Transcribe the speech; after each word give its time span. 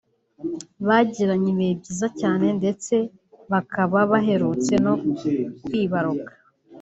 bagiranye 0.87 1.47
ibihe 1.53 1.73
byiza 1.81 2.07
cyane 2.19 2.45
ndetse 2.59 2.93
bakaba 3.51 3.97
baherutse 4.11 4.73
no 4.85 4.93
kwibaruka 5.65 6.31